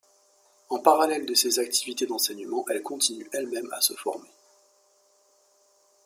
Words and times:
En 0.69 0.79
parallèle 0.79 1.27
de 1.27 1.35
ses 1.35 1.59
activités 1.59 2.07
d'enseignement, 2.07 2.65
elle 2.71 2.81
continue 2.81 3.29
elle-même 3.33 3.69
à 3.71 3.81
se 3.81 3.93
former. 3.93 4.31